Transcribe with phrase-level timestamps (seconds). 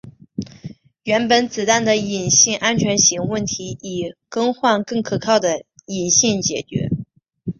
[1.03, 6.89] 原本子弹的引信安全型问题以更换更可靠的引信解决。